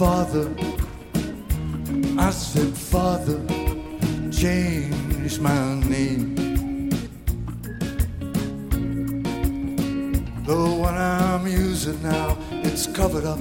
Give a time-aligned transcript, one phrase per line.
[0.00, 0.50] Father,
[2.18, 3.38] I said, Father,
[4.32, 6.88] change my name.
[10.46, 13.40] The one I'm using now, it's covered up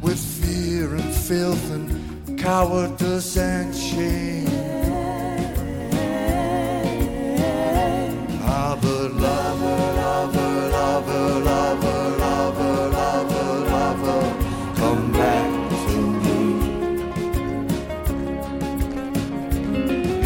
[0.00, 4.46] with fear and filth and cowardice and shame.
[8.80, 9.17] But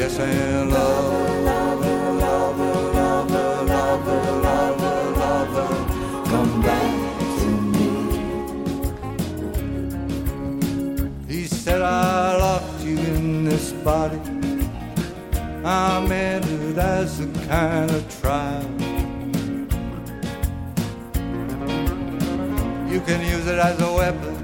[0.03, 0.27] Yes, lover,
[1.45, 2.11] lover,
[3.63, 5.71] lover, lover, lover,
[6.29, 6.95] come back
[7.39, 7.89] to me.
[11.29, 14.19] He said, I locked you in this body.
[15.65, 18.67] I meant it as a kind of trial.
[22.91, 24.42] You can use it as a weapon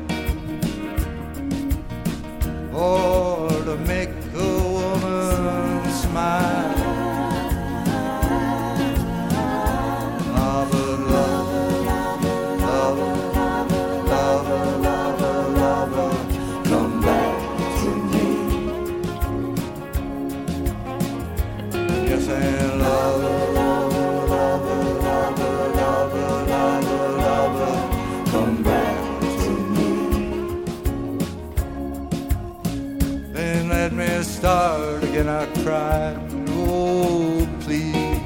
[34.18, 36.16] Me start again, I cry,
[36.48, 38.20] Oh, please,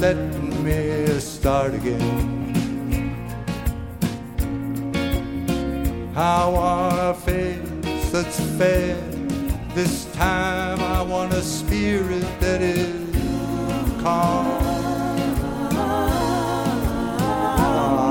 [0.00, 0.16] let
[0.64, 3.22] me start again.
[6.16, 8.96] I want a face that's fair.
[9.72, 13.14] This time I want a spirit that is
[14.02, 14.48] calm.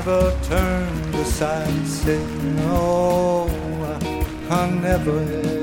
[0.05, 2.27] never turned aside, said
[2.57, 3.47] no.
[4.49, 5.62] I never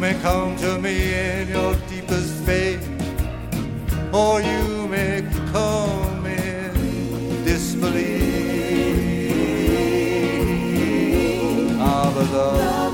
[0.00, 2.82] may come to me in your deepest faith,
[4.12, 5.22] or you may
[5.52, 8.26] come in disbelief.
[11.78, 12.85] Ah,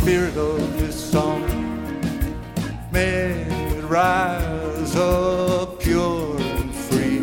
[0.00, 1.42] spirit of this song
[2.92, 3.42] may
[3.78, 7.20] it rise up pure and free.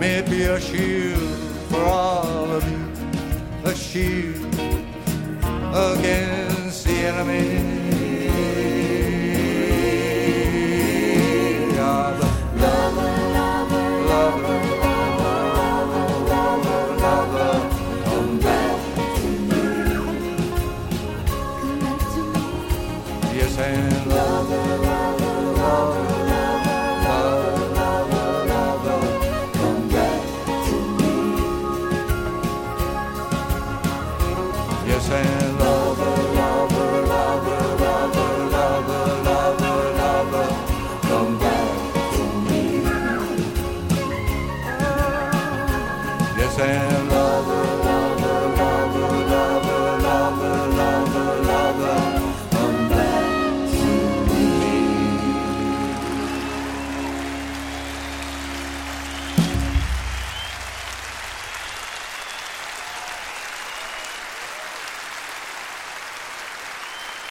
[0.00, 1.38] May it be a shield
[1.70, 2.84] for all of you,
[3.64, 4.54] a shield
[5.72, 7.63] against the enemy.